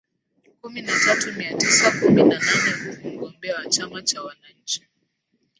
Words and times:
kumi 0.61 0.81
na 0.81 0.95
tatu 1.05 1.31
mia 1.37 1.57
tisa 1.57 1.91
kumi 1.99 2.13
na 2.13 2.23
nane 2.39 2.71
huku 2.89 3.07
mgombea 3.07 3.55
wa 3.55 3.69
Chama 3.69 4.01
cha 4.01 4.23
wananchi 4.23 4.83